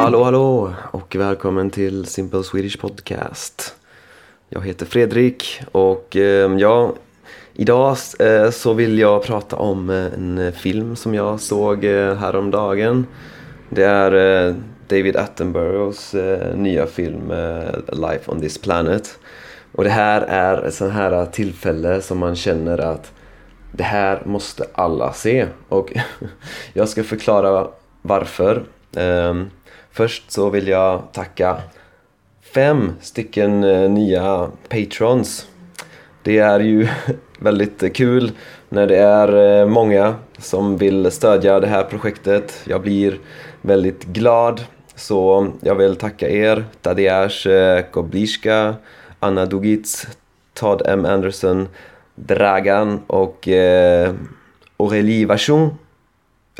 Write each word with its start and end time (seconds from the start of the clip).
Hallå 0.00 0.24
hallå 0.24 0.74
och 0.90 1.16
välkommen 1.16 1.70
till 1.70 2.04
Simple 2.04 2.42
Swedish 2.42 2.80
Podcast. 2.80 3.74
Jag 4.48 4.66
heter 4.66 4.86
Fredrik 4.86 5.62
och 5.72 6.16
eh, 6.16 6.56
ja, 6.58 6.94
idag 7.54 7.96
eh, 8.18 8.50
så 8.50 8.72
vill 8.72 8.98
jag 8.98 9.22
prata 9.22 9.56
om 9.56 9.90
eh, 9.90 9.96
en 9.96 10.52
film 10.52 10.96
som 10.96 11.14
jag 11.14 11.40
såg 11.40 11.84
eh, 11.84 12.14
häromdagen. 12.14 13.06
Det 13.68 13.84
är 13.84 14.46
eh, 14.48 14.54
David 14.88 15.16
Attenboroughs 15.16 16.14
eh, 16.14 16.56
nya 16.56 16.86
film 16.86 17.30
eh, 17.30 17.70
Life 17.92 18.30
on 18.30 18.40
this 18.40 18.58
planet. 18.58 19.18
Och 19.72 19.84
det 19.84 19.90
här 19.90 20.20
är 20.20 20.62
ett 20.62 20.74
sånt 20.74 20.92
här 20.92 21.26
tillfälle 21.26 22.02
som 22.02 22.18
man 22.18 22.36
känner 22.36 22.78
att 22.78 23.12
det 23.72 23.84
här 23.84 24.22
måste 24.24 24.66
alla 24.74 25.12
se. 25.12 25.46
Och 25.68 25.92
jag 26.72 26.88
ska 26.88 27.04
förklara 27.04 27.68
varför. 28.02 28.64
Um, 28.96 29.50
först 29.92 30.30
så 30.30 30.50
vill 30.50 30.68
jag 30.68 31.02
tacka 31.12 31.56
fem 32.54 32.92
stycken 33.00 33.64
eh, 33.64 33.90
nya 33.90 34.50
patrons. 34.68 35.46
Det 36.22 36.38
är 36.38 36.60
ju 36.60 36.88
väldigt 37.38 37.96
kul 37.96 38.32
när 38.68 38.86
det 38.86 38.96
är 38.96 39.60
eh, 39.60 39.66
många 39.66 40.14
som 40.38 40.76
vill 40.76 41.10
stödja 41.10 41.60
det 41.60 41.66
här 41.66 41.84
projektet. 41.84 42.62
Jag 42.64 42.82
blir 42.82 43.18
väldigt 43.62 44.04
glad. 44.04 44.64
Så 44.94 45.52
jag 45.60 45.74
vill 45.74 45.96
tacka 45.96 46.28
er, 46.28 46.64
Tadeusz 46.82 47.46
Kobliska, 47.90 48.74
Anna 49.20 49.46
Dugic, 49.46 50.06
Todd 50.54 50.82
M. 50.86 51.04
Anderson, 51.04 51.68
Dragan 52.14 53.00
och 53.06 53.48
eh, 53.48 54.14
Aurélie 54.76 55.26
Vachon. 55.26 55.70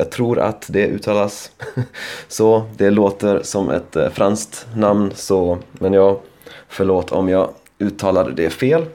Jag 0.01 0.09
tror 0.09 0.39
att 0.39 0.65
det 0.69 0.87
uttalas 0.87 1.51
så. 2.27 2.63
Det 2.77 2.89
låter 2.89 3.43
som 3.43 3.69
ett 3.69 3.95
eh, 3.95 4.09
franskt 4.09 4.67
namn 4.75 5.11
så, 5.15 5.57
men 5.71 5.93
jag 5.93 6.19
förlåt 6.67 7.11
om 7.11 7.29
jag 7.29 7.49
uttalade 7.79 8.31
det 8.31 8.49
fel. 8.49 8.85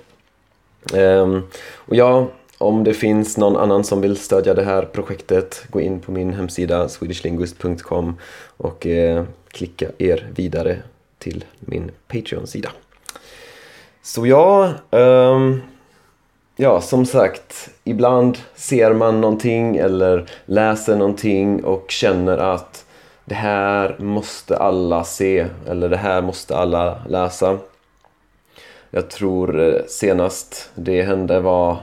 Um, 0.93 1.43
och 1.75 1.97
ja, 1.97 2.29
om 2.59 2.84
det 2.84 2.95
finns 2.95 3.37
någon 3.37 3.57
annan 3.57 3.84
som 3.84 4.01
vill 4.01 4.17
stödja 4.17 4.55
det 4.55 4.65
här 4.65 4.83
projektet, 4.83 5.65
gå 5.71 5.81
in 5.81 6.01
på 6.01 6.12
min 6.12 6.33
hemsida 6.33 6.89
swedishlinguist.com 6.89 8.17
och 8.57 8.87
eh, 8.87 9.25
klicka 9.49 9.89
er 9.99 10.29
vidare 10.34 10.83
till 11.19 11.45
min 11.61 11.91
Patreon-sida. 12.09 12.71
Så 14.03 14.27
ja, 14.27 14.73
um, 14.91 15.62
ja, 16.57 16.81
som 16.81 17.07
sagt, 17.07 17.71
ibland 17.85 18.39
ser 18.55 18.93
man 18.93 19.21
någonting 19.21 19.77
eller 19.77 20.31
läser 20.47 20.97
någonting 20.97 21.65
och 21.65 21.91
känner 21.91 22.39
att 22.39 22.85
det 23.25 23.35
här 23.35 23.97
måste 23.99 24.57
alla 24.57 25.05
se 25.05 25.47
eller 25.69 25.89
det 25.89 25.97
här 25.97 26.23
måste 26.23 26.57
alla 26.57 27.03
läsa. 27.09 27.59
Jag 28.91 29.11
tror 29.11 29.61
eh, 29.61 29.81
senast 29.89 30.71
det 30.75 31.03
hände 31.03 31.41
var 31.41 31.77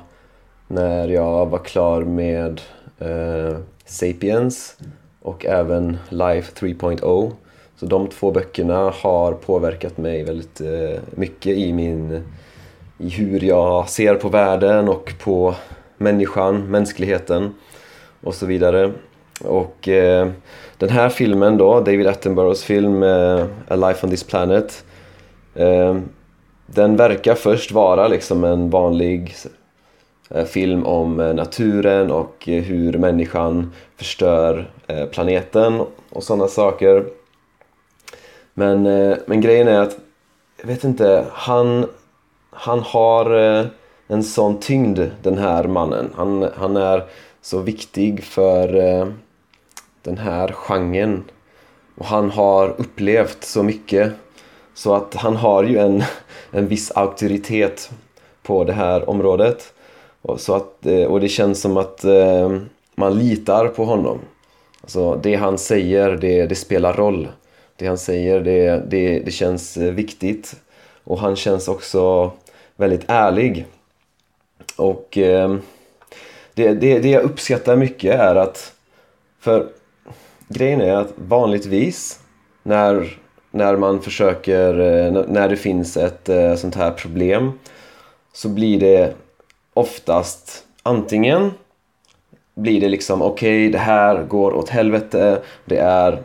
när 0.68 1.08
jag 1.08 1.46
var 1.46 1.60
klar 1.60 2.02
med 2.02 2.62
eh, 3.00 3.58
Sapiens 3.86 4.78
och 5.22 5.46
även 5.46 5.98
Life 6.10 6.52
3.0. 6.66 7.32
Så 7.76 7.86
de 7.86 8.08
två 8.08 8.32
böckerna 8.32 8.94
har 9.02 9.34
påverkat 9.34 9.98
mig 9.98 10.24
väldigt 10.24 10.62
eh, 10.62 11.00
mycket 11.16 11.58
i 11.58 11.74
min 11.74 12.24
i 13.04 13.10
hur 13.10 13.44
jag 13.44 13.90
ser 13.90 14.16
på 14.16 14.30
världen 14.30 14.90
och 14.90 15.14
på 15.20 15.56
människan, 15.98 16.72
mänskligheten 16.72 17.56
och 18.22 18.36
så 18.36 18.46
vidare. 18.46 18.92
Och 19.42 19.88
eh, 19.88 20.28
den 20.78 20.90
här 20.90 21.10
filmen 21.10 21.58
då, 21.58 21.80
David 21.80 22.08
Attenboroughs 22.08 22.64
film 22.64 23.04
eh, 23.04 23.46
A 23.68 23.76
Life 23.76 24.06
on 24.06 24.10
this 24.10 24.24
Planet 24.24 24.86
eh, 25.56 25.98
den 26.66 26.96
verkar 26.96 27.36
först 27.36 27.72
vara 27.72 28.08
liksom 28.08 28.44
en 28.44 28.70
vanlig 28.70 29.36
eh, 30.30 30.46
film 30.46 30.86
om 30.86 31.20
eh, 31.20 31.34
naturen 31.34 32.12
och 32.12 32.50
eh, 32.50 32.64
hur 32.64 32.98
människan 32.98 33.74
förstör 33.98 34.70
eh, 34.88 35.06
planeten 35.06 35.82
och 36.10 36.24
sådana 36.24 36.48
saker. 36.48 37.06
Men, 38.54 38.84
men 39.26 39.42
grejen 39.42 39.68
är 39.68 39.80
att, 39.80 39.98
jag 40.62 40.68
vet 40.68 40.84
inte, 40.84 41.26
han 41.32 41.86
han 42.56 42.80
har 42.80 43.60
eh, 43.60 43.66
en 44.08 44.24
sån 44.24 44.60
tyngd 44.60 45.00
den 45.22 45.38
här 45.38 45.64
mannen. 45.64 46.14
Han, 46.16 46.50
han 46.56 46.78
är 46.78 47.04
så 47.42 47.60
viktig 47.60 48.24
för 48.24 48.76
eh, 48.76 49.08
den 50.02 50.18
här 50.18 50.52
genren. 50.52 51.24
Och 51.96 52.06
han 52.06 52.30
har 52.32 52.76
upplevt 52.78 53.44
så 53.44 53.64
mycket. 53.64 54.12
Så 54.74 54.94
att 54.94 55.16
han 55.16 55.36
har 55.36 55.64
ju 55.64 55.78
en, 55.78 56.04
en 56.52 56.68
viss 56.68 56.92
auktoritet 56.92 57.92
på 58.44 58.64
det 58.64 58.74
här 58.74 59.10
området. 59.10 59.74
Och, 60.22 60.40
så 60.40 60.56
att, 60.56 60.86
eh, 60.86 61.04
och 61.04 61.20
det 61.20 61.30
känns 61.30 61.62
som 61.62 61.78
att 61.78 62.06
man 62.96 63.20
litar 63.20 63.68
på 63.68 63.86
honom. 63.86 64.20
Alltså 64.82 65.16
det 65.16 65.36
han 65.36 65.58
säger, 65.58 66.12
det, 66.12 66.46
det 66.46 66.56
spelar 66.56 66.94
roll. 66.94 67.28
Det 67.76 67.88
han 67.88 67.98
säger, 67.98 68.40
det, 68.40 68.84
det, 68.90 69.20
det 69.20 69.32
känns 69.32 69.78
viktigt. 69.78 70.56
Och 71.04 71.20
han 71.20 71.36
känns 71.36 71.68
också 71.68 72.32
väldigt 72.76 73.06
ärlig. 73.08 73.66
Och 74.78 75.18
eh, 75.18 75.56
det, 76.54 76.74
det, 76.74 77.00
det 77.00 77.10
jag 77.10 77.24
uppskattar 77.24 77.76
mycket 77.76 78.16
är 78.16 78.36
att, 78.36 78.74
för 79.40 79.70
grejen 80.48 80.82
är 80.82 80.96
att 80.96 81.14
vanligtvis 81.16 82.20
när, 82.64 83.18
när 83.52 83.78
man 83.78 84.02
försöker, 84.02 84.80
eh, 84.80 85.24
när 85.28 85.50
det 85.50 85.58
finns 85.58 85.98
ett 85.98 86.30
eh, 86.30 86.56
sånt 86.56 86.76
här 86.76 86.92
problem 86.92 87.52
så 88.34 88.50
blir 88.50 88.80
det 88.80 89.14
oftast 89.74 90.66
antingen 90.84 91.52
blir 92.56 92.82
det 92.82 92.90
liksom 92.90 93.22
okej, 93.22 93.68
okay, 93.68 93.72
det 93.72 93.78
här 93.78 94.24
går 94.24 94.54
åt 94.54 94.70
helvete, 94.70 95.42
det 95.66 95.78
är 95.78 96.24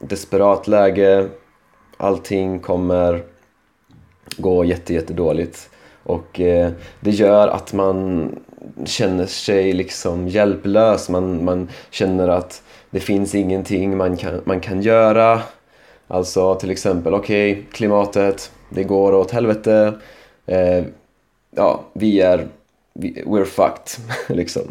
desperat 0.00 0.68
läge, 0.68 1.28
allting 1.96 2.60
kommer 2.60 3.24
gå 4.36 4.64
jätte, 4.64 4.94
jätte 4.94 5.12
dåligt. 5.12 5.70
Och 6.06 6.40
eh, 6.40 6.70
det 7.00 7.10
gör 7.10 7.48
att 7.48 7.72
man 7.72 8.30
känner 8.84 9.26
sig 9.26 9.72
liksom 9.72 10.28
hjälplös. 10.28 11.08
Man, 11.08 11.44
man 11.44 11.68
känner 11.90 12.28
att 12.28 12.62
det 12.90 13.00
finns 13.00 13.34
ingenting 13.34 13.96
man 13.96 14.16
kan, 14.16 14.40
man 14.44 14.60
kan 14.60 14.82
göra. 14.82 15.42
Alltså 16.08 16.54
till 16.54 16.70
exempel, 16.70 17.14
okej, 17.14 17.52
okay, 17.52 17.64
klimatet, 17.72 18.50
det 18.70 18.84
går 18.84 19.14
åt 19.14 19.30
helvete. 19.30 19.92
Eh, 20.46 20.84
ja, 21.50 21.80
vi 21.92 22.20
är, 22.20 22.46
we're 23.24 23.44
fucked, 23.44 24.04
liksom. 24.36 24.62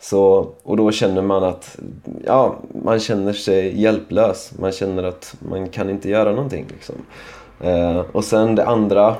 Så, 0.00 0.50
och 0.62 0.76
då 0.76 0.92
känner 0.92 1.22
man 1.22 1.44
att, 1.44 1.78
ja, 2.24 2.56
man 2.84 3.00
känner 3.00 3.32
sig 3.32 3.80
hjälplös. 3.80 4.52
Man 4.58 4.72
känner 4.72 5.02
att 5.02 5.36
man 5.38 5.68
kan 5.68 5.90
inte 5.90 6.10
göra 6.10 6.32
någonting, 6.32 6.66
liksom. 6.68 6.94
Eh, 7.60 8.00
och 8.12 8.24
sen 8.24 8.54
det 8.54 8.66
andra 8.66 9.16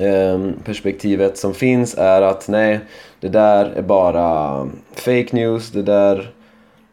Ehm, 0.00 0.54
perspektivet 0.64 1.38
som 1.38 1.54
finns 1.54 1.94
är 1.98 2.22
att 2.22 2.48
nej, 2.48 2.80
det 3.20 3.28
där 3.28 3.64
är 3.64 3.82
bara 3.82 4.68
fake 4.92 5.28
news, 5.32 5.70
det 5.70 5.82
där 5.82 6.32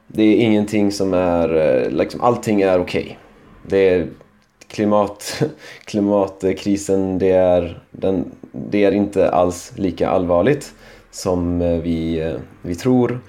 det 0.07 0.23
är 0.23 0.35
ingenting 0.35 0.91
som 0.91 1.13
är, 1.13 1.55
eh, 1.55 1.91
liksom 1.91 2.21
allting 2.21 2.61
är 2.61 2.79
okej. 2.79 3.01
Okay. 3.01 3.15
Det 3.63 3.89
är 3.89 4.07
klimat, 4.67 5.43
klimatkrisen, 5.85 7.19
det 7.19 7.31
är, 7.31 7.83
den, 7.91 8.31
det 8.51 8.83
är 8.83 8.91
inte 8.91 9.29
alls 9.29 9.71
lika 9.75 10.09
allvarligt 10.09 10.73
som 11.11 11.61
eh, 11.61 11.77
vi, 11.81 12.19
eh, 12.19 12.35
vi 12.61 12.75
tror 12.75 13.19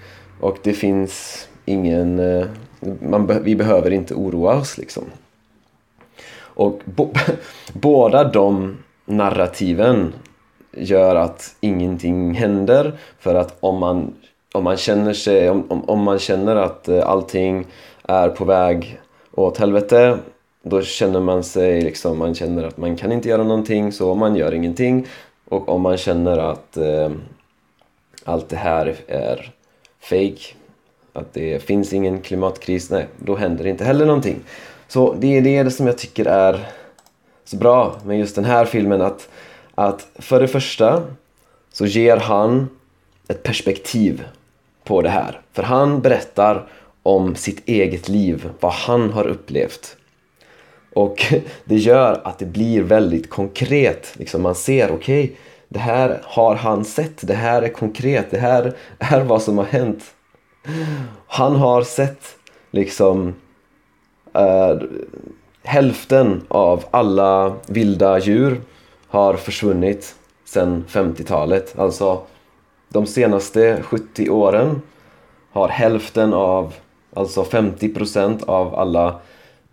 och 0.41 0.59
det 0.62 0.73
finns 0.73 1.49
ingen, 1.65 2.17
man, 3.00 3.43
vi 3.44 3.56
behöver 3.56 3.91
inte 3.91 4.15
oroa 4.15 4.56
oss 4.56 4.79
liksom. 4.79 5.05
Och 6.39 6.81
bo, 6.85 7.12
båda 7.73 8.25
de 8.25 8.77
narrativen 9.11 10.12
gör 10.73 11.17
att 11.17 11.55
ingenting 11.61 12.35
händer 12.35 12.93
för 13.19 13.35
att 13.35 13.57
om 13.61 13.79
man, 13.79 14.15
om 14.55 14.65
man 14.65 14.77
känner 14.77 15.12
sig, 15.12 15.51
om, 15.51 15.67
om, 15.69 15.85
om 15.85 16.03
man 16.03 16.19
känner 16.19 16.57
att 16.57 16.89
eh, 16.89 17.09
allting 17.09 17.67
är 18.03 18.29
på 18.29 18.45
väg 18.45 19.01
åt 19.33 19.59
helvete 19.59 20.19
då 20.62 20.83
känner 20.83 21.21
man 21.21 21.43
sig 21.43 21.81
liksom, 21.81 22.19
man 22.19 22.35
känner 22.35 22.65
att 22.65 22.77
man 22.77 22.97
kan 22.97 23.12
inte 23.12 23.29
göra 23.29 23.43
någonting 23.43 23.93
så 23.93 24.15
man 24.15 24.37
gör 24.37 24.55
ingenting 24.55 25.07
och 25.49 25.69
om 25.69 25.83
man 25.83 25.97
känner 25.97 26.39
att 26.39 26.77
eh, 26.77 27.11
allt 28.25 28.49
det 28.49 28.56
här 28.56 28.97
är 29.06 29.53
fake 30.01 30.55
att 31.13 31.33
det 31.33 31.63
finns 31.63 31.93
ingen 31.93 32.21
klimatkris, 32.21 32.91
nej, 32.91 33.06
då 33.17 33.37
händer 33.37 33.67
inte 33.67 33.85
heller 33.85 34.06
någonting. 34.06 34.41
Så 34.89 35.15
det 35.15 35.37
är 35.37 35.43
det 35.65 35.71
som 35.71 35.87
jag 35.87 35.99
tycker 35.99 36.25
är 36.27 36.67
så 37.50 37.56
bra 37.56 37.97
med 38.05 38.19
just 38.19 38.35
den 38.35 38.44
här 38.44 38.64
filmen 38.64 39.02
att, 39.02 39.29
att 39.75 40.08
för 40.14 40.41
det 40.41 40.49
första 40.49 41.02
så 41.73 41.87
ger 41.87 42.17
han 42.17 42.69
ett 43.29 43.43
perspektiv 43.43 44.25
på 44.85 45.02
det 45.02 45.08
här. 45.08 45.41
För 45.52 45.62
han 45.62 46.00
berättar 46.00 46.69
om 47.02 47.35
sitt 47.35 47.69
eget 47.69 48.08
liv, 48.08 48.50
vad 48.61 48.73
han 48.73 49.12
har 49.12 49.26
upplevt. 49.26 49.97
Och 50.94 51.35
det 51.64 51.76
gör 51.76 52.20
att 52.25 52.38
det 52.38 52.47
blir 52.47 52.82
väldigt 52.82 53.31
konkret. 53.31 54.12
Liksom 54.17 54.43
man 54.43 54.55
ser, 54.55 54.91
okej, 54.91 55.25
okay, 55.25 55.37
det 55.69 55.79
här 55.79 56.20
har 56.25 56.55
han 56.55 56.85
sett, 56.85 57.26
det 57.26 57.35
här 57.35 57.62
är 57.62 57.69
konkret, 57.69 58.31
det 58.31 58.38
här 58.38 58.75
är 58.99 59.20
vad 59.20 59.43
som 59.43 59.58
har 59.58 59.64
hänt. 59.64 60.05
Han 61.26 61.56
har 61.56 61.82
sett 61.82 62.37
liksom 62.70 63.35
uh, 64.37 64.82
hälften 65.62 66.43
av 66.49 66.85
alla 66.91 67.57
vilda 67.67 68.19
djur 68.19 68.61
har 69.09 69.35
försvunnit 69.35 70.15
sedan 70.45 70.85
50-talet. 70.89 71.79
Alltså 71.79 72.23
de 72.89 73.07
senaste 73.07 73.83
70 73.83 74.31
åren 74.31 74.83
har 75.53 75.69
hälften 75.69 76.35
av, 76.35 76.75
alltså 77.15 77.43
50% 77.43 78.45
av 78.49 78.75
alla 78.75 79.21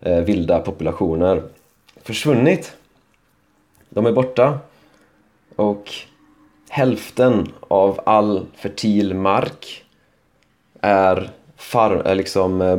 eh, 0.00 0.18
vilda 0.20 0.58
populationer 0.58 1.42
försvunnit. 2.02 2.76
De 3.88 4.06
är 4.06 4.12
borta. 4.12 4.58
Och 5.56 5.90
hälften 6.68 7.52
av 7.60 8.00
all 8.06 8.46
fertil 8.56 9.14
mark 9.14 9.84
är, 10.80 11.30
far, 11.56 12.02
eh, 12.08 12.16
liksom 12.16 12.60
eh, 12.60 12.78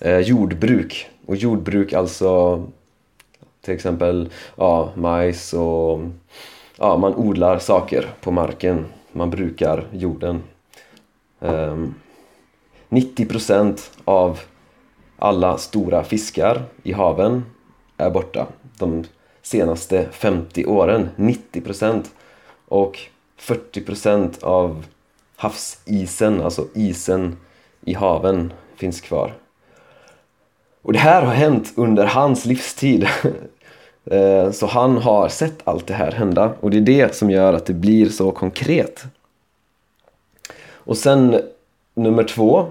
eh 0.00 0.18
jordbruk. 0.18 1.10
Och 1.28 1.36
jordbruk 1.36 1.92
alltså 1.92 2.62
till 3.60 3.74
exempel 3.74 4.28
ja, 4.56 4.92
majs 4.94 5.52
och 5.52 6.00
ja, 6.76 6.96
man 6.96 7.14
odlar 7.14 7.58
saker 7.58 8.10
på 8.20 8.30
marken. 8.30 8.86
Man 9.12 9.30
brukar 9.30 9.86
jorden. 9.92 10.42
Ehm, 11.40 11.68
um, 11.68 11.94
90% 12.88 13.90
av 14.04 14.40
alla 15.18 15.58
stora 15.58 16.04
fiskar 16.04 16.62
i 16.82 16.92
haven 16.92 17.44
är 17.96 18.10
borta 18.10 18.46
de 18.78 19.04
senaste 19.42 20.08
50 20.10 20.66
åren. 20.66 21.08
90% 21.16 22.04
och 22.68 22.98
40% 23.40 24.44
av 24.44 24.86
havsisen, 25.36 26.40
alltså 26.40 26.66
isen 26.74 27.36
i 27.80 27.94
haven, 27.94 28.52
finns 28.76 29.00
kvar. 29.00 29.34
Och 30.82 30.92
det 30.92 30.98
här 30.98 31.22
har 31.22 31.34
hänt 31.34 31.72
under 31.76 32.06
hans 32.06 32.44
livstid. 32.44 33.08
Eh, 34.10 34.50
så 34.50 34.66
han 34.66 34.96
har 34.98 35.28
sett 35.28 35.60
allt 35.64 35.86
det 35.86 35.94
här 35.94 36.12
hända 36.12 36.52
och 36.60 36.70
det 36.70 36.76
är 36.76 36.80
det 36.80 37.14
som 37.14 37.30
gör 37.30 37.52
att 37.52 37.66
det 37.66 37.74
blir 37.74 38.08
så 38.08 38.30
konkret. 38.30 39.04
Och 40.70 40.96
sen 40.96 41.40
nummer 41.94 42.24
två 42.24 42.66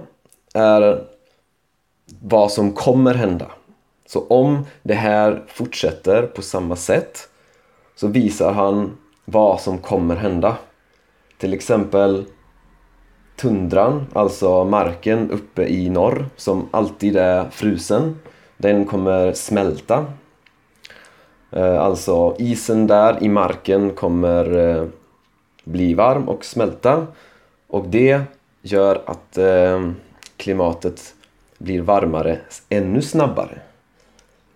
är 0.53 1.03
vad 2.21 2.51
som 2.51 2.71
kommer 2.73 3.13
hända. 3.13 3.51
Så 4.05 4.23
om 4.27 4.65
det 4.83 4.93
här 4.93 5.43
fortsätter 5.47 6.23
på 6.23 6.41
samma 6.41 6.75
sätt 6.75 7.29
så 7.95 8.07
visar 8.07 8.53
han 8.53 8.97
vad 9.25 9.61
som 9.61 9.77
kommer 9.77 10.15
hända. 10.15 10.57
Till 11.37 11.53
exempel 11.53 12.25
tundran, 13.37 14.07
alltså 14.13 14.63
marken 14.63 15.31
uppe 15.31 15.63
i 15.67 15.89
norr 15.89 16.25
som 16.35 16.69
alltid 16.71 17.17
är 17.17 17.49
frusen. 17.49 18.19
Den 18.57 18.85
kommer 18.85 19.33
smälta. 19.33 20.05
Eh, 21.51 21.79
alltså 21.79 22.35
isen 22.39 22.87
där 22.87 23.23
i 23.23 23.29
marken 23.29 23.89
kommer 23.89 24.57
eh, 24.57 24.85
bli 25.63 25.93
varm 25.93 26.29
och 26.29 26.45
smälta 26.45 27.07
och 27.67 27.87
det 27.87 28.21
gör 28.61 29.01
att 29.05 29.37
eh, 29.37 29.91
klimatet 30.37 31.13
blir 31.57 31.81
varmare 31.81 32.39
ännu 32.69 33.01
snabbare. 33.01 33.59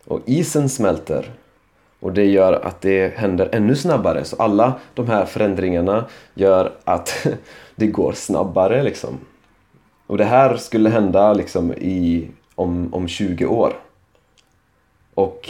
Och 0.05 0.19
isen 0.25 0.69
smälter 0.69 1.31
och 2.01 2.13
det 2.13 2.25
gör 2.25 2.53
att 2.53 2.81
det 2.81 3.13
händer 3.15 3.49
ännu 3.51 3.75
snabbare. 3.75 4.23
Så 4.23 4.35
alla 4.35 4.73
de 4.93 5.07
här 5.07 5.25
förändringarna 5.25 6.05
gör 6.33 6.71
att 6.83 7.27
det 7.75 7.87
går 7.87 8.11
snabbare 8.11 8.83
liksom. 8.83 9.19
Och 10.07 10.17
det 10.17 10.25
här 10.25 10.57
skulle 10.57 10.89
hända 10.89 11.33
liksom 11.33 11.73
i, 11.73 12.27
om, 12.55 12.93
om 12.93 13.07
20 13.07 13.45
år. 13.45 13.73
Och 15.13 15.49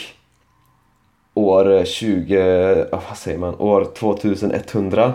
år 1.34 1.86
20, 1.86 2.86
vad 2.92 3.18
säger 3.18 3.38
man, 3.38 3.56
år 3.60 3.88
2100 3.96 5.14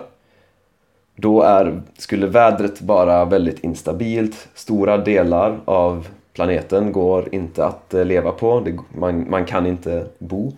då 1.17 1.43
är, 1.43 1.83
skulle 1.99 2.27
vädret 2.27 2.83
vara 2.83 3.25
väldigt 3.25 3.65
instabilt. 3.65 4.49
Stora 4.55 4.99
delar 4.99 5.59
av 5.65 6.09
planeten 6.33 6.93
går 6.93 7.35
inte 7.35 7.65
att 7.65 7.95
eh, 7.95 8.05
leva 8.05 8.33
på. 8.33 8.61
Det, 8.61 8.79
man, 8.99 9.31
man 9.31 9.45
kan 9.45 9.67
inte 9.67 10.07
bo 10.19 10.53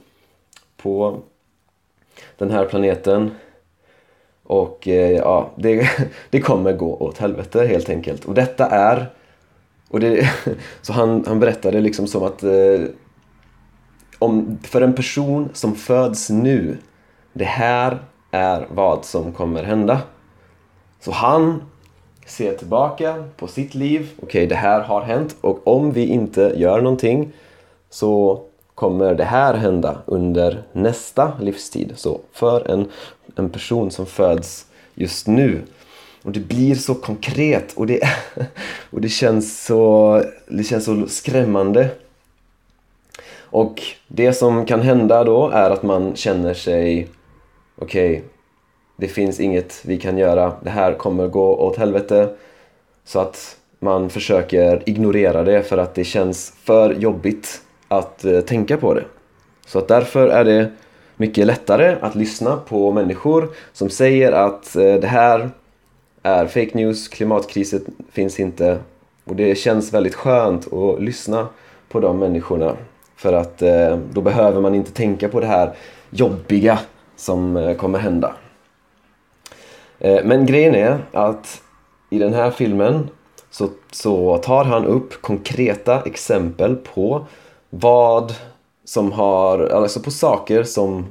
på 0.83 1.21
den 2.39 2.51
här 2.51 2.65
planeten. 2.65 3.31
Och 4.43 4.89
eh, 4.89 5.11
ja, 5.11 5.51
det, 5.57 5.91
det 6.31 6.41
kommer 6.41 6.73
gå 6.73 6.97
åt 6.97 7.19
helvete 7.19 7.67
helt 7.67 7.89
enkelt. 7.89 8.25
Och 8.25 8.35
detta 8.35 8.67
är... 8.67 9.13
Och 9.91 10.01
det, 10.01 10.31
så 10.83 10.93
han, 10.93 11.25
han 11.27 11.41
berättade 11.41 11.81
liksom 11.81 12.07
som 12.07 12.23
att 12.23 12.43
eh, 12.43 12.81
om, 14.19 14.59
för 14.63 14.81
en 14.81 14.95
person 14.95 15.49
som 15.53 15.75
föds 15.75 16.31
nu, 16.31 16.77
det 17.33 17.45
här 17.45 17.99
är 18.31 18.67
vad 18.71 19.05
som 19.05 19.33
kommer 19.33 19.63
hända. 19.63 20.01
Så 21.01 21.13
han 21.13 21.63
ser 22.27 22.55
tillbaka 22.55 23.25
på 23.37 23.47
sitt 23.47 23.75
liv. 23.75 24.11
Okej, 24.17 24.27
okay, 24.27 24.47
det 24.47 24.55
här 24.55 24.81
har 24.81 25.01
hänt 25.01 25.37
och 25.41 25.67
om 25.67 25.93
vi 25.93 26.07
inte 26.07 26.53
gör 26.57 26.81
någonting 26.81 27.33
så 27.91 28.43
kommer 28.79 29.15
det 29.15 29.25
här 29.25 29.55
hända 29.55 29.99
under 30.07 30.63
nästa 30.73 31.33
livstid. 31.41 31.93
Så 31.97 32.21
för 32.33 32.71
en, 32.71 32.89
en 33.37 33.51
person 33.51 33.91
som 33.91 34.07
föds 34.07 34.67
just 34.95 35.27
nu 35.27 35.63
och 36.23 36.33
det 36.33 36.41
blir 36.41 36.75
så 36.75 36.95
konkret 36.95 37.73
och 37.77 37.87
det, 37.87 38.01
och 38.91 39.01
det, 39.01 39.09
känns, 39.09 39.65
så, 39.65 40.23
det 40.49 40.65
känns 40.65 40.85
så 40.85 41.07
skrämmande. 41.09 41.89
Och 43.33 43.83
det 44.09 44.33
som 44.33 44.67
kan 44.67 44.81
hända 44.81 45.25
då 45.25 45.49
är 45.49 45.71
att 45.71 45.83
man 45.83 46.17
känner 46.17 46.55
sig 46.55 47.09
okej, 47.79 48.11
okay, 48.11 48.23
det 48.97 49.09
finns 49.09 49.41
inget 49.41 49.83
vi 49.85 49.97
kan 49.97 50.19
göra, 50.19 50.53
det 50.63 50.71
här 50.71 50.95
kommer 50.95 51.29
gå 51.29 51.57
åt 51.57 51.77
helvete. 51.77 52.35
Så 53.05 53.21
att 53.21 53.57
man 53.79 54.11
försöker 54.11 54.83
ignorera 54.87 55.43
det 55.43 55.63
för 55.63 55.79
att 55.79 55.95
det 55.95 56.05
känns 56.05 56.53
för 56.65 56.95
jobbigt 56.95 57.63
att 57.89 58.25
eh, 58.25 58.41
tänka 58.41 58.77
på 58.77 58.95
det. 58.95 59.05
Så 59.67 59.79
att 59.79 59.89
därför 59.89 60.29
är 60.29 60.45
det 60.45 60.71
mycket 61.17 61.47
lättare 61.47 61.97
att 62.01 62.15
lyssna 62.15 62.57
på 62.57 62.93
människor 62.93 63.49
som 63.73 63.91
säger 63.91 64.33
att 64.33 64.77
eh, 64.77 64.95
det 64.95 65.07
här 65.07 65.51
är 66.23 66.47
fake 66.47 66.71
news, 66.75 67.09
klimatkrisen 67.09 67.81
finns 68.13 68.41
inte. 68.41 68.79
Och 69.25 69.37
det 69.37 69.55
känns 69.55 69.95
väldigt 69.95 70.15
skönt 70.15 70.73
att 70.73 71.03
lyssna 71.03 71.49
på 71.89 72.01
de 72.01 72.19
människorna. 72.19 72.77
För 73.17 73.33
att 73.33 73.63
eh, 73.63 73.99
då 74.13 74.21
behöver 74.21 74.61
man 74.61 74.75
inte 74.75 74.93
tänka 74.93 75.29
på 75.29 75.41
det 75.41 75.47
här 75.47 75.73
jobbiga 76.11 76.79
som 77.17 77.57
eh, 77.57 77.77
kommer 77.77 77.99
hända. 77.99 78.35
Eh, 79.99 80.25
men 80.25 80.47
grejen 80.47 80.75
är 80.75 80.99
att 81.13 81.63
i 82.11 82.19
den 82.19 82.35
här 82.35 82.51
filmen 82.51 83.09
så, 83.51 83.69
så 83.91 84.39
tar 84.39 84.65
han 84.65 84.85
upp 84.85 85.23
konkreta 85.23 86.03
exempel 86.03 86.77
på 86.77 87.27
vad 87.71 88.35
som 88.85 89.13
har, 89.13 89.59
alltså 89.59 90.01
på 90.01 90.11
saker 90.11 90.63
som, 90.63 91.07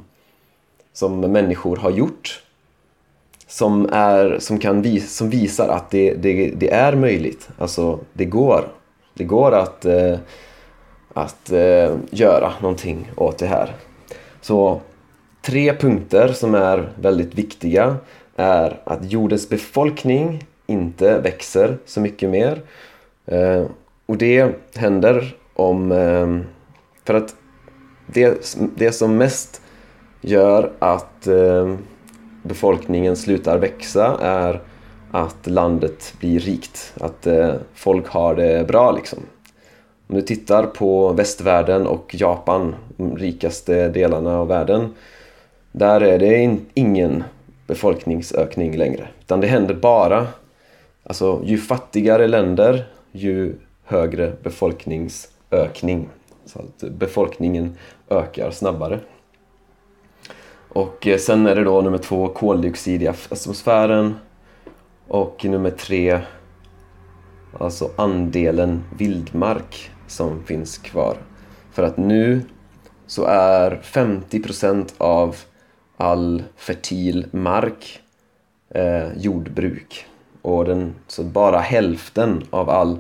som 0.94 1.20
människor 1.20 1.76
har 1.76 1.92
gjort 1.92 2.42
som, 3.48 3.90
är, 3.92 4.40
som, 4.40 4.60
kan 4.60 4.82
vis, 4.82 5.16
som 5.16 5.30
visar 5.30 5.68
att 5.68 5.90
det, 5.90 6.14
det, 6.14 6.52
det 6.56 6.74
är 6.74 6.96
möjligt. 6.96 7.50
Alltså, 7.58 8.00
det 8.14 8.26
går. 8.26 8.68
Det 9.14 9.24
går 9.24 9.52
att, 9.52 9.86
eh, 9.86 10.20
att 11.14 11.52
eh, 11.52 11.96
göra 12.12 12.54
någonting 12.62 13.12
åt 13.16 13.38
det 13.38 13.48
här. 13.48 13.76
Så 14.42 14.82
tre 15.42 15.74
punkter 15.74 16.28
som 16.28 16.56
är 16.56 16.90
väldigt 16.96 17.36
viktiga 17.36 17.96
är 18.36 18.80
att 18.84 19.12
jordens 19.12 19.50
befolkning 19.50 20.46
inte 20.66 21.20
växer 21.20 21.78
så 21.86 22.00
mycket 22.00 22.30
mer. 22.30 22.62
Eh, 23.26 23.64
och 24.06 24.18
det 24.18 24.56
händer 24.76 25.36
om... 25.58 25.92
Eh, 25.92 26.40
för 27.06 27.14
att 27.14 27.36
det, 28.08 28.56
det 28.76 28.92
som 28.92 29.18
mest 29.18 29.62
gör 30.22 30.72
att 30.80 31.28
eh, 31.28 31.76
befolkningen 32.44 33.16
slutar 33.16 33.58
växa 33.58 34.18
är 34.22 34.62
att 35.12 35.48
landet 35.48 36.14
blir 36.20 36.40
rikt. 36.40 36.94
Att 37.00 37.28
eh, 37.28 37.54
folk 37.74 38.08
har 38.08 38.36
det 38.36 38.68
bra 38.68 38.92
liksom. 38.92 39.20
Om 40.08 40.16
du 40.16 40.22
tittar 40.22 40.64
på 40.64 41.14
västvärlden 41.14 41.88
och 41.88 42.16
Japan, 42.20 42.76
de 42.98 43.18
rikaste 43.18 43.90
delarna 43.90 44.38
av 44.38 44.48
världen. 44.48 44.94
Där 45.72 46.02
är 46.02 46.20
det 46.20 46.58
ingen 46.74 47.24
befolkningsökning 47.68 48.78
längre. 48.78 49.08
Utan 49.20 49.42
det 49.42 49.48
händer 49.48 49.76
bara, 49.76 50.28
alltså 51.04 51.42
ju 51.46 51.58
fattigare 51.58 52.28
länder, 52.28 52.86
ju 53.12 53.54
högre 53.84 54.34
befolkningsökning 54.44 55.37
ökning, 55.52 56.10
så 56.46 56.60
att 56.60 56.92
befolkningen 56.92 57.78
ökar 58.10 58.52
snabbare. 58.52 59.00
Och 60.70 61.08
eh, 61.08 61.18
sen 61.18 61.48
är 61.48 61.56
det 61.56 61.64
då 61.64 61.82
nummer 61.82 61.98
två 61.98 62.28
koldioxid 62.28 63.04
i 63.04 63.08
atmosfären 63.08 64.16
och 65.08 65.46
nummer 65.46 65.72
tre 65.72 66.22
alltså 67.60 67.92
andelen 67.96 68.84
vildmark 68.98 69.92
som 70.08 70.44
finns 70.44 70.78
kvar. 70.78 71.18
För 71.72 71.84
att 71.84 71.98
nu 71.98 72.42
så 73.08 73.26
är 73.26 73.80
50% 73.84 74.94
av 74.98 75.36
all 75.98 76.44
fertil 76.56 77.28
mark 77.32 78.02
eh, 78.70 79.18
jordbruk. 79.18 80.06
Och 80.42 80.66
den, 80.66 80.96
så 81.08 81.24
bara 81.24 81.60
hälften 81.60 82.44
av 82.50 82.70
all 82.70 83.00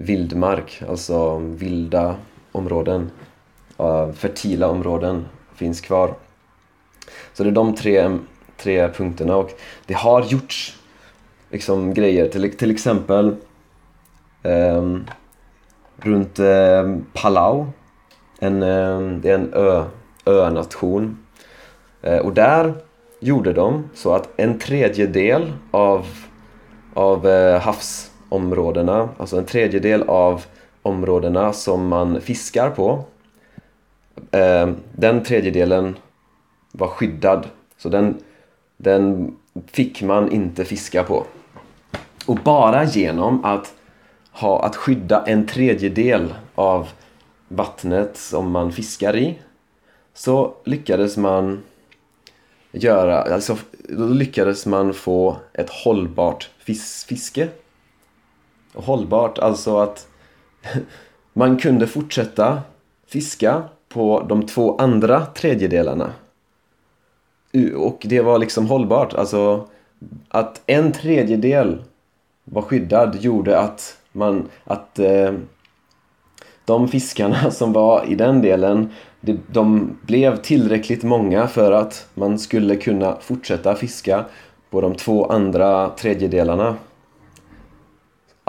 vildmark, 0.00 0.82
alltså 0.88 1.38
vilda 1.38 2.16
områden, 2.52 3.10
uh, 3.80 4.12
fertila 4.12 4.68
områden 4.68 5.26
finns 5.54 5.80
kvar. 5.80 6.14
Så 7.32 7.44
det 7.44 7.50
är 7.50 7.52
de 7.52 7.74
tre, 7.74 8.18
tre 8.56 8.88
punkterna 8.88 9.36
och 9.36 9.50
det 9.86 9.94
har 9.94 10.22
gjorts 10.22 10.78
liksom 11.50 11.94
grejer, 11.94 12.28
till, 12.28 12.56
till 12.56 12.70
exempel 12.70 13.36
um, 14.42 15.06
runt 15.96 16.38
um, 16.38 17.06
Palau, 17.12 17.66
en, 18.38 18.62
um, 18.62 19.20
det 19.20 19.30
är 19.30 19.34
en 19.34 19.52
ö, 19.54 19.84
önation. 20.26 21.18
Uh, 22.06 22.18
och 22.18 22.32
där 22.32 22.74
gjorde 23.20 23.52
de 23.52 23.90
så 23.94 24.14
att 24.14 24.28
en 24.36 24.58
tredjedel 24.58 25.52
av, 25.70 26.06
av 26.94 27.26
uh, 27.26 27.58
områdena, 28.30 29.08
alltså 29.16 29.38
en 29.38 29.44
tredjedel 29.44 30.02
av 30.02 30.44
områdena 30.82 31.52
som 31.52 31.88
man 31.88 32.20
fiskar 32.20 32.70
på, 32.70 33.04
eh, 34.30 34.70
den 34.92 35.22
tredjedelen 35.22 35.96
var 36.72 36.88
skyddad. 36.88 37.48
Så 37.78 37.88
den, 37.88 38.18
den 38.76 39.36
fick 39.66 40.02
man 40.02 40.32
inte 40.32 40.64
fiska 40.64 41.02
på. 41.02 41.24
Och 42.26 42.36
bara 42.36 42.84
genom 42.84 43.44
att, 43.44 43.74
ha, 44.32 44.62
att 44.64 44.76
skydda 44.76 45.24
en 45.26 45.46
tredjedel 45.46 46.34
av 46.54 46.88
vattnet 47.48 48.16
som 48.16 48.50
man 48.50 48.72
fiskar 48.72 49.16
i 49.16 49.38
så 50.14 50.54
lyckades 50.64 51.16
man 51.16 51.62
göra, 52.72 53.22
alltså 53.22 53.56
då 53.88 54.06
lyckades 54.06 54.66
man 54.66 54.94
få 54.94 55.36
ett 55.52 55.70
hållbart 55.70 56.50
fis 56.58 57.04
fiske. 57.04 57.48
Hållbart, 58.74 59.38
alltså 59.38 59.78
att 59.78 60.08
man 61.32 61.56
kunde 61.56 61.86
fortsätta 61.86 62.60
fiska 63.06 63.62
på 63.88 64.24
de 64.28 64.46
två 64.46 64.76
andra 64.76 65.26
tredjedelarna 65.26 66.12
och 67.76 68.06
det 68.08 68.20
var 68.20 68.38
liksom 68.38 68.66
hållbart. 68.66 69.14
Alltså 69.14 69.68
att 70.28 70.62
en 70.66 70.92
tredjedel 70.92 71.82
var 72.44 72.62
skyddad 72.62 73.16
gjorde 73.20 73.58
att 73.58 73.96
man 74.12 74.48
att 74.64 74.98
eh, 74.98 75.32
de 76.64 76.88
fiskarna 76.88 77.50
som 77.50 77.72
var 77.72 78.04
i 78.08 78.14
den 78.14 78.42
delen 78.42 78.90
de, 79.20 79.38
de 79.46 79.96
blev 80.02 80.36
tillräckligt 80.36 81.02
många 81.02 81.46
för 81.46 81.72
att 81.72 82.08
man 82.14 82.38
skulle 82.38 82.76
kunna 82.76 83.16
fortsätta 83.20 83.74
fiska 83.74 84.24
på 84.70 84.80
de 84.80 84.94
två 84.94 85.26
andra 85.26 85.88
tredjedelarna. 85.88 86.76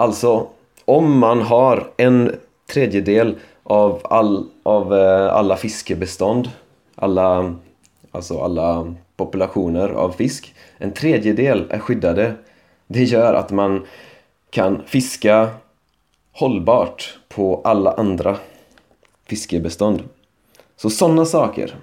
Alltså, 0.02 0.48
om 0.84 1.18
man 1.18 1.42
har 1.42 1.90
en 1.96 2.36
tredjedel 2.66 3.38
av, 3.62 4.00
all, 4.04 4.48
av 4.62 4.94
eh, 4.94 5.34
alla 5.34 5.56
fiskebestånd, 5.56 6.50
alla 6.94 7.54
alltså 8.10 8.40
alla 8.40 8.94
populationer 9.16 9.88
av 9.88 10.10
fisk. 10.10 10.54
En 10.78 10.92
tredjedel 10.92 11.66
är 11.70 11.78
skyddade. 11.78 12.34
Det 12.86 13.04
gör 13.04 13.34
att 13.34 13.50
man 13.50 13.86
kan 14.50 14.82
fiska 14.86 15.50
hållbart 16.32 17.18
på 17.28 17.60
alla 17.64 17.92
andra 17.92 18.36
fiskebestånd. 19.26 20.02
Så 20.76 20.90
sådana 20.90 21.24
saker. 21.24 21.76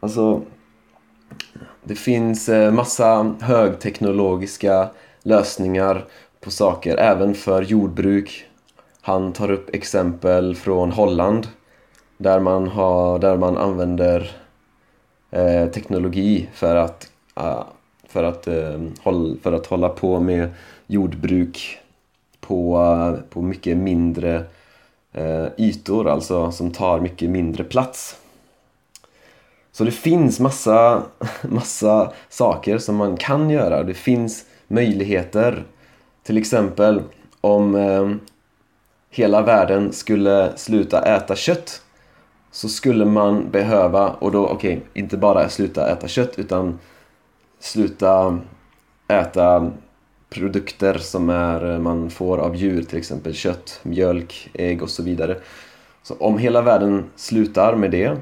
Alltså, 0.00 0.42
det 1.84 1.94
finns 1.94 2.48
eh, 2.48 2.72
massa 2.72 3.34
högteknologiska 3.40 4.90
lösningar 5.24 6.04
på 6.44 6.50
saker, 6.50 6.96
även 6.96 7.34
för 7.34 7.62
jordbruk. 7.62 8.44
Han 9.00 9.32
tar 9.32 9.50
upp 9.50 9.74
exempel 9.74 10.54
från 10.54 10.92
Holland 10.92 11.48
där 12.16 12.40
man, 12.40 12.68
har, 12.68 13.18
där 13.18 13.36
man 13.36 13.56
använder 13.56 14.44
Eh, 15.34 15.70
teknologi 15.70 16.48
för 16.52 16.76
att, 16.76 17.10
uh, 17.40 17.62
för, 18.08 18.24
att, 18.24 18.48
uh, 18.48 18.88
håll, 19.02 19.38
för 19.42 19.52
att 19.52 19.66
hålla 19.66 19.88
på 19.88 20.20
med 20.20 20.50
jordbruk 20.86 21.78
på, 22.40 22.78
uh, 22.78 23.20
på 23.30 23.42
mycket 23.42 23.76
mindre 23.76 24.44
ytor, 25.58 26.08
alltså 26.08 26.52
som 26.52 26.70
tar 26.70 27.00
mycket 27.00 27.30
mindre 27.30 27.64
plats. 27.64 28.16
Så 29.72 29.84
det 29.84 29.90
finns 29.90 30.40
massa, 30.40 31.02
massa 31.42 32.12
saker 32.28 32.78
som 32.78 32.96
man 32.96 33.16
kan 33.16 33.50
göra. 33.50 33.82
Det 33.82 33.94
finns 33.94 34.44
möjligheter. 34.68 35.64
Till 36.24 36.38
exempel 36.38 37.02
om 37.40 37.74
eh, 37.74 38.10
hela 39.10 39.42
världen 39.42 39.92
skulle 39.92 40.52
sluta 40.56 41.02
äta 41.02 41.36
kött 41.36 41.82
så 42.50 42.68
skulle 42.68 43.04
man 43.04 43.50
behöva, 43.50 44.08
och 44.08 44.32
då 44.32 44.46
okej, 44.46 44.76
okay, 44.76 45.02
inte 45.02 45.16
bara 45.16 45.48
sluta 45.48 45.88
äta 45.90 46.08
kött 46.08 46.38
utan 46.38 46.78
sluta 47.60 48.38
äta 49.08 49.70
produkter 50.30 50.98
som 50.98 51.30
är, 51.30 51.72
eh, 51.72 51.78
man 51.78 52.10
får 52.10 52.38
av 52.38 52.56
djur, 52.56 52.82
till 52.82 52.98
exempel 52.98 53.34
kött, 53.34 53.80
mjölk, 53.82 54.50
ägg 54.54 54.82
och 54.82 54.90
så 54.90 55.02
vidare. 55.02 55.36
Så 56.02 56.14
om 56.14 56.38
hela 56.38 56.62
världen 56.62 57.04
slutar 57.16 57.76
med 57.76 57.90
det, 57.90 58.16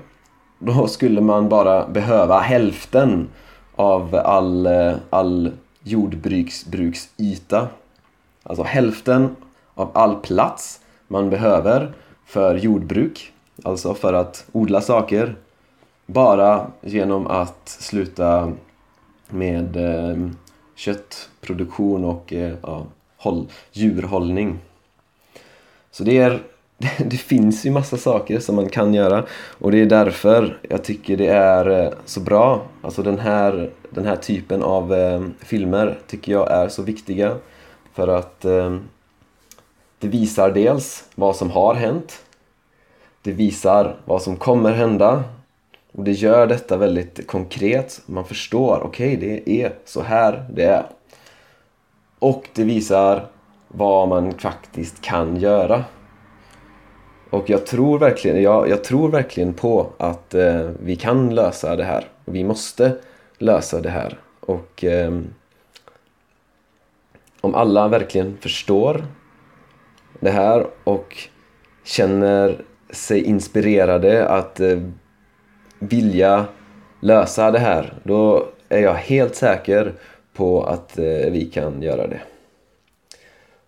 då 0.58 0.86
skulle 0.88 1.20
man 1.20 1.48
bara 1.48 1.88
behöva 1.88 2.40
hälften 2.40 3.28
av 3.76 4.14
all, 4.14 4.66
eh, 4.66 4.94
all 5.10 5.52
jordbruksyta. 5.82 7.68
Alltså 8.42 8.62
hälften 8.62 9.36
av 9.74 9.90
all 9.94 10.16
plats 10.16 10.80
man 11.08 11.30
behöver 11.30 11.92
för 12.26 12.54
jordbruk 12.54 13.32
Alltså 13.64 13.94
för 13.94 14.12
att 14.12 14.46
odla 14.52 14.80
saker 14.80 15.36
bara 16.06 16.66
genom 16.80 17.26
att 17.26 17.68
sluta 17.68 18.52
med 19.28 19.76
eh, 19.76 20.16
köttproduktion 20.74 22.04
och 22.04 22.32
eh, 22.32 22.54
ja, 22.62 22.86
håll, 23.16 23.46
djurhållning. 23.72 24.58
Så 25.90 26.04
det, 26.04 26.18
är, 26.18 26.42
det 26.98 27.16
finns 27.16 27.66
ju 27.66 27.70
massa 27.70 27.96
saker 27.96 28.38
som 28.38 28.56
man 28.56 28.68
kan 28.68 28.94
göra 28.94 29.24
och 29.58 29.70
det 29.70 29.80
är 29.80 29.86
därför 29.86 30.58
jag 30.68 30.84
tycker 30.84 31.16
det 31.16 31.28
är 31.28 31.84
eh, 31.84 31.92
så 32.04 32.20
bra. 32.20 32.62
Alltså 32.82 33.02
den 33.02 33.18
här, 33.18 33.70
den 33.90 34.06
här 34.06 34.16
typen 34.16 34.62
av 34.62 34.94
eh, 34.94 35.22
filmer 35.38 35.98
tycker 36.06 36.32
jag 36.32 36.50
är 36.50 36.68
så 36.68 36.82
viktiga 36.82 37.36
för 37.92 38.08
att 38.08 38.44
eh, 38.44 38.76
det 39.98 40.08
visar 40.08 40.50
dels 40.50 41.04
vad 41.14 41.36
som 41.36 41.50
har 41.50 41.74
hänt 41.74 42.22
det 43.22 43.32
visar 43.32 43.96
vad 44.04 44.22
som 44.22 44.36
kommer 44.36 44.72
hända 44.72 45.24
och 45.92 46.04
det 46.04 46.12
gör 46.12 46.46
detta 46.46 46.76
väldigt 46.76 47.26
konkret. 47.26 48.02
Man 48.06 48.24
förstår, 48.24 48.80
okej 48.84 49.16
okay, 49.16 49.28
det 49.44 49.62
är 49.62 49.72
så 49.84 50.02
här 50.02 50.46
det 50.54 50.64
är. 50.64 50.86
Och 52.18 52.48
det 52.54 52.64
visar 52.64 53.26
vad 53.68 54.08
man 54.08 54.38
faktiskt 54.38 55.00
kan 55.00 55.36
göra. 55.36 55.84
Och 57.30 57.50
jag 57.50 57.66
tror 57.66 57.98
verkligen, 57.98 58.42
jag, 58.42 58.68
jag 58.68 58.84
tror 58.84 59.08
verkligen 59.08 59.54
på 59.54 59.86
att 59.98 60.34
eh, 60.34 60.70
vi 60.82 60.96
kan 60.96 61.34
lösa 61.34 61.76
det 61.76 61.84
här. 61.84 62.08
Vi 62.24 62.44
måste 62.44 62.96
lösa 63.38 63.80
det 63.80 63.90
här. 63.90 64.18
Och 64.40 64.84
eh, 64.84 65.20
om 67.42 67.54
alla 67.54 67.88
verkligen 67.88 68.38
förstår 68.40 69.04
det 70.20 70.30
här 70.30 70.66
och 70.84 71.16
känner 71.84 72.64
sig 72.90 73.24
inspirerade 73.24 74.28
att 74.28 74.60
eh, 74.60 74.78
vilja 75.78 76.46
lösa 77.00 77.50
det 77.50 77.58
här, 77.58 77.94
då 78.02 78.46
är 78.68 78.80
jag 78.80 78.94
helt 78.94 79.34
säker 79.34 79.92
på 80.34 80.62
att 80.62 80.98
eh, 80.98 81.30
vi 81.30 81.50
kan 81.54 81.82
göra 81.82 82.06
det. 82.06 82.20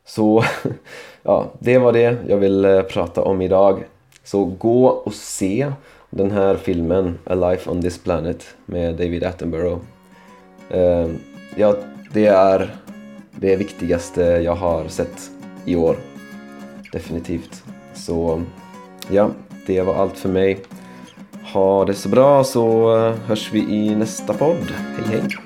Så 0.05 0.45
ja, 1.23 1.53
det 1.59 1.79
var 1.79 1.93
det 1.93 2.17
jag 2.29 2.37
ville 2.37 2.79
eh, 2.79 2.83
prata 2.83 3.23
om 3.23 3.43
idag. 3.43 3.85
Så 4.25 4.45
gå 4.45 4.87
och 4.87 5.15
se 5.15 5.73
den 6.11 6.31
här 6.31 6.57
filmen 6.57 7.19
A 7.25 7.35
Life 7.35 7.71
on 7.71 7.83
this 7.83 7.99
Planet 7.99 8.57
med 8.67 8.95
David 8.95 9.25
Attenborough. 9.25 9.81
Eh, 10.71 11.09
ja, 11.57 11.77
det 12.13 12.27
är 12.27 12.77
det 13.41 13.57
viktigaste 13.57 14.23
jag 14.23 14.55
har 14.55 14.89
sett 14.89 15.31
i 15.65 15.77
år. 15.77 15.97
Definitivt. 16.93 17.63
Så 17.95 18.43
ja, 19.11 19.31
det 19.67 19.83
var 19.83 19.95
allt 19.95 20.19
för 20.19 20.29
mig. 20.29 20.59
Ha 21.53 21.85
det 21.85 21.95
så 21.95 22.09
bra 22.09 22.45
så 22.45 22.97
eh, 22.97 23.15
hörs 23.27 23.53
vi 23.53 23.59
i 23.59 23.95
nästa 23.95 24.35
podd. 24.35 24.73
Hej 24.97 25.21
hej! 25.21 25.44